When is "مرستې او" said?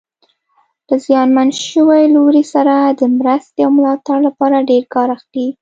3.19-3.71